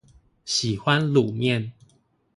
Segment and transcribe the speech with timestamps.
[0.45, 1.73] 喜歡滷麵